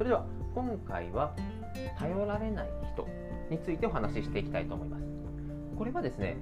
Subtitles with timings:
[0.00, 1.34] それでは今回は
[1.98, 3.06] 頼られない人
[3.50, 5.04] についてお話ししていきたいと思います。
[5.76, 6.38] これはですね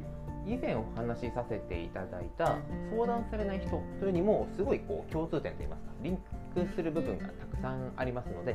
[0.47, 2.59] 以前お話しさせていただいた
[2.93, 6.19] 相談されない人というにもすごいこう共通点といいますかリン
[6.55, 8.55] クする部分がたくさんありますので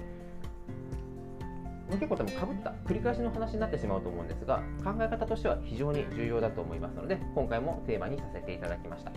[1.91, 9.11] 結構多分かぶった繰り返しの話になってしまうと思うんですが考え方としては非常に重要だと思いますので今回もテーマにさせていただきました。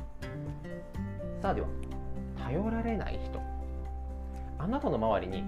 [1.40, 1.68] さあでは
[2.36, 3.40] 頼られない人。
[4.58, 5.44] あなたの周りに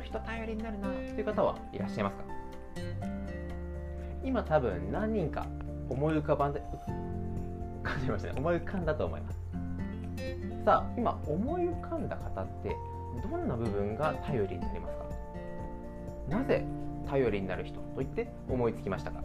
[0.00, 2.24] の人頼りになるなという方はいらっしゃいますか？
[4.24, 5.46] 今多分何人か
[5.88, 6.62] 思い浮かばんで
[7.82, 8.34] 感じましたね。
[8.38, 9.38] 思い浮かんだと思います。
[10.64, 12.74] さあ今思い浮かんだ方って
[13.22, 15.04] どんな部分が頼りになりますか？
[16.28, 16.64] なぜ
[17.06, 19.22] 頼りになる人と言って思いつきましたか？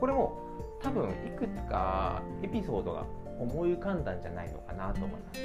[0.00, 0.38] これも
[0.82, 3.04] 多分いくつかエピソードが
[3.38, 5.40] 思い浮かんだんじゃないのかなと思います。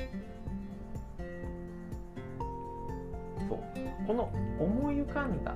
[4.07, 5.55] この思い浮かんだ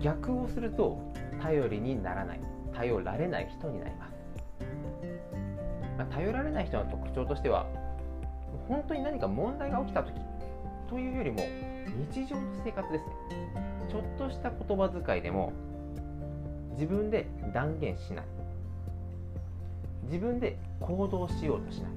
[0.00, 0.98] 逆をすると
[1.42, 2.40] 頼りにならない
[2.74, 4.12] 頼られない人になります、
[5.98, 7.66] まあ、頼られない人の特徴としては
[8.68, 10.20] 本当に何か問題が起きた時
[10.88, 11.38] というよりも
[12.12, 13.10] 日常の生活ですね。
[13.88, 15.52] ちょっとした言葉遣いでも
[16.72, 18.24] 自分で断言しない。
[20.04, 21.90] 自分で行動しようとしない。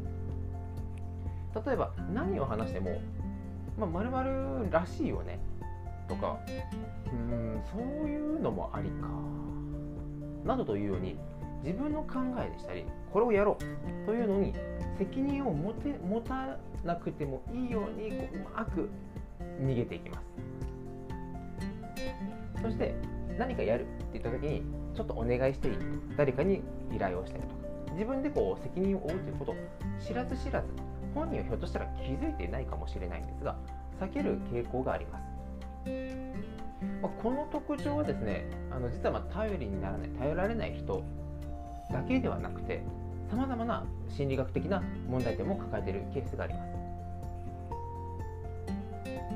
[1.65, 2.99] 例えば何を話しても
[3.77, 5.39] 「まるまるらしいよね」
[6.09, 6.37] とか
[7.13, 9.07] 「うんそういうのもありか」
[10.45, 11.17] などというように
[11.63, 13.57] 自分の考えでしたりこれをやろ
[14.03, 14.53] うというのに
[14.97, 18.89] 責任を持て持たなくてもいいようにこううまく
[19.61, 20.25] 逃げていきます。
[22.61, 22.93] そして
[23.37, 24.63] 何かやるって言った時に
[24.93, 25.75] ちょっとお願いしていい
[26.17, 26.61] 誰かに
[26.93, 27.59] 依頼をしたりとか。
[27.93, 29.55] 自分でこう責任を負うということを
[29.99, 30.67] 知らず知らず
[31.13, 33.57] 本人はひょっとしたら気づいていないかもしれないんですが
[33.99, 35.23] 避ける傾向があります、
[37.01, 41.03] まあ、この特徴はですねあの実はま頼りにならない頼られない人
[41.91, 42.83] だけではなくて
[43.29, 46.79] さまざまな心理学的な問題点も抱えているケースがあります。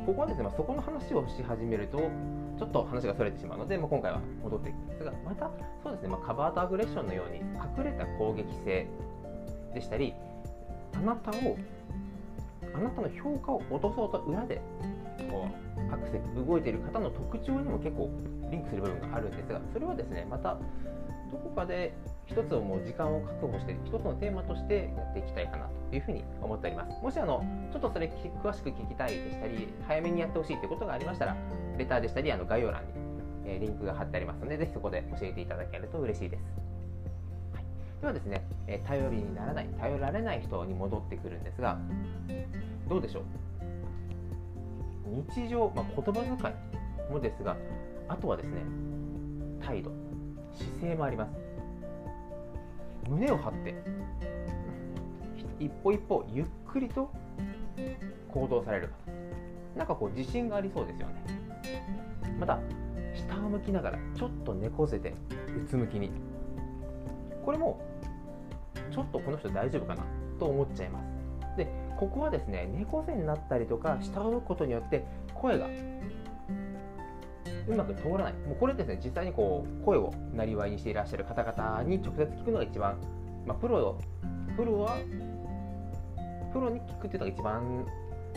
[0.05, 5.49] ここはですね、まあ、そこの話をし始めるとちょっと話がそれてしまうので、まあ、今回は戻っていくんですがまた
[5.81, 8.87] そうですね、まあ、カバートアグレッションのように隠れた攻撃性
[9.73, 10.13] でしたり
[10.93, 11.57] あなたを
[12.75, 14.61] あなたの評価を落とそうと裏で
[15.33, 18.11] こうアクセス動いている方の特徴にも結構
[18.51, 20.59] リンクする部分があるんですがそれはですねまた
[21.31, 21.93] どこかで
[22.27, 27.01] 一つをもう時間を確保して一つのテーマとしてやっていきたいかなというふうに思っております。
[27.01, 28.11] もしあのちょっとそれ
[28.43, 31.35] 詳しく聞きたいでしたり早めにやってほしいということがありましたら
[31.77, 32.91] レターでしたりあの概要欄に、
[33.45, 36.41] えリンクが貼ってありますのでぜひそこで教えていただけると嬉しいです、
[37.53, 37.65] はい、
[38.01, 41.79] ではですね、え頼りにならない頼られない人に戻ってくるんですが
[42.87, 43.23] どうでしょう？
[45.13, 46.33] 日常、まあ、言葉遣
[47.09, 47.55] いもですが
[48.07, 48.61] あとはですね
[49.65, 49.91] 態度
[50.53, 51.31] 姿勢もあります。
[53.09, 53.75] 胸を張って
[55.59, 57.11] 一歩一歩ゆっくりと
[58.29, 59.11] 行動される方。
[59.77, 61.23] なんかこう自信がありそうですよね。
[62.39, 62.59] また
[63.13, 65.13] 下を向きながらちょっと猫背で
[65.55, 66.11] うつむきに。
[67.43, 67.81] これも
[68.91, 70.03] ちょっとこの人大丈夫かな
[70.39, 71.22] と思っちゃいます。
[71.55, 75.67] でここはですね猫背になったりとか下を向くことによって声が
[77.67, 78.33] うまく通らない。
[78.33, 82.97] もうこれですね実際にこう声をなりわいにしていらっしゃる方々に直接聞くのが一番、
[83.45, 83.97] まあ、プロ
[84.55, 84.97] プロは
[86.51, 87.85] プロに聞くっていうのが一番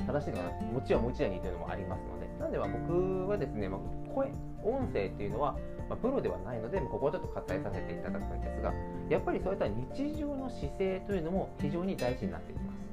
[0.06, 0.72] 正しいのかな。
[0.72, 2.26] もちろんもちろんにというのもありますので。
[2.38, 3.80] なのでまあ僕はですね、まあ、
[4.14, 4.30] 声
[4.62, 5.52] 音声っていうのは、
[5.88, 8.72] まあ、プロではないのでここをちょっと割愛させていただくんですが
[9.08, 12.85] やっぱりそういった日常の姿勢というのも非常に大事になってきます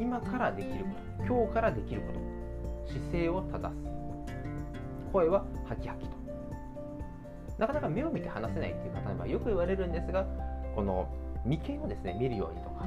[0.00, 3.76] 今からできること今日からできること姿勢を正す
[5.12, 6.16] 声はハキハキと
[7.58, 10.26] なかなか目を見て話せないっていう方にはよく言われるんですが
[10.74, 11.08] この
[11.44, 12.86] 眉間をですね見るようにとか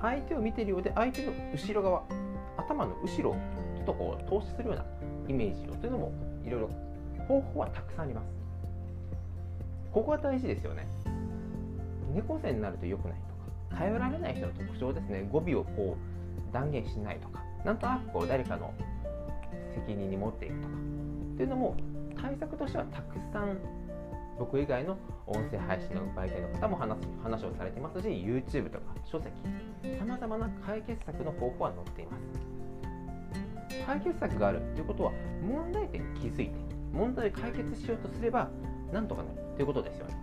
[0.00, 2.02] 相手を見てるようで相手の後ろ側
[2.56, 3.34] 頭の後ろを
[3.76, 4.84] ちょっとこう投資するような
[5.28, 6.12] イメージをというのも
[6.44, 6.70] いろいろ
[7.28, 8.26] 方法はたくさんあります
[9.92, 10.86] ここが大事ですよね
[12.14, 13.18] 猫背になると良くない
[13.68, 18.72] とか頼られない人の特徴ですね語尾をこう断言しないとかなんとなくこう誰かの
[19.74, 21.76] 責任に持っていくとかっていうのも
[22.20, 23.58] 対策としてはたくさん
[24.38, 29.30] 僕以外の音声配信の媒体の方も話話をされてますし YouTube とか書籍
[29.98, 32.56] さまざまな解決策の方法は載っています。
[33.84, 35.12] 解決策があるということは
[35.42, 36.52] 問題点に気づいて
[36.92, 38.48] 問題を解決しようとすれば
[38.92, 40.16] なんとかなるということですよね。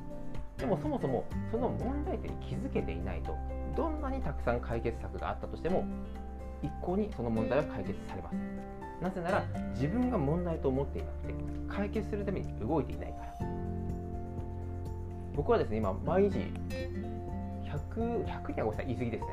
[0.58, 3.36] でもそもそもその問題点に気づけていないと
[3.76, 5.86] どんなにたくさん解決策があったとしても
[6.62, 8.74] 一向にその問題は解決されません。
[9.02, 9.44] なぜなら
[9.74, 11.34] 自分が問題と思っていなくて
[11.68, 13.34] 解決するために動いていないから。
[15.36, 16.38] 僕はですね今毎日
[17.98, 19.28] 100, 100人はごめんなさい言い過ぎですね。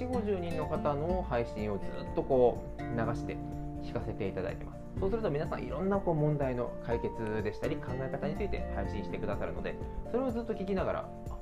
[0.00, 3.36] 4 5 0人の方の配信をずっとこう流して
[3.82, 4.78] 聞かせていただいてます。
[5.00, 9.76] そうすると皆さんいろんなこう問題の解決でしたり考え方について配信してくださるので
[10.10, 11.37] それをずっと聞きながらあ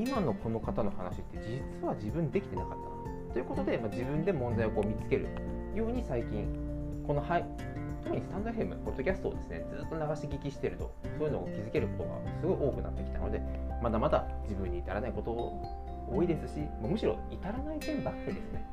[0.00, 5.26] 今のこの方の話って実は自分できてなかったなということで、まあ、自分で問題をこう見つける
[5.74, 6.46] ように最近
[7.06, 7.44] この、はい、
[8.02, 13.40] 特にスタンド FM、ポッドキャストをですねずっと流し聞きしてるとそういうのを気づけることがすごい多くなってきたので
[13.82, 18.64] まだまだ自分に至らないこと多いですしむしろ至らない点ばっかりですね。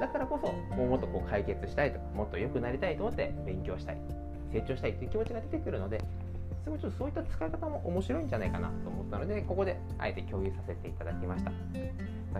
[0.00, 3.98] だからこそもうもっとこう解決したいとかもっと良くなりたいと思って勉強したい
[4.52, 6.02] 成長したいという気持ちが出てくるので
[6.64, 11.52] すごいちょっとそういった使い方も面白いんじゃないかなと思ったのでここであえて共有させていただきました。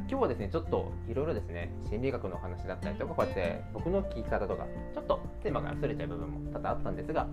[0.01, 7.27] 今日はですねちょっといろいろですね心理学の話だったりとかこうやって僕の聞き方とかちょっとテーマがずれちゃう部分も多々あったんですが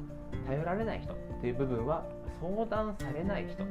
[0.45, 2.05] 頼られない人という部分は
[2.41, 3.63] 相談されない人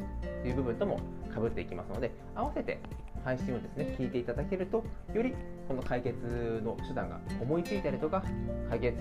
[0.42, 1.00] という部分とも
[1.32, 2.80] かぶっていきますので合わせて
[3.24, 5.34] 配信をですね聞いていただけるとより
[5.66, 8.22] この解決の手段が思いついたりとか
[8.70, 8.96] 解決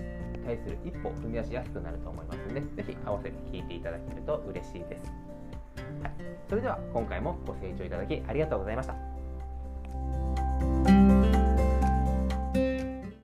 [0.48, 5.12] 対する一歩踏み出しやすくなると思いますので是非合わせて聞いていただけると嬉しいです、
[6.02, 6.12] はい、
[6.48, 9.07] それでは今回もご清聴いただきありがとうございました。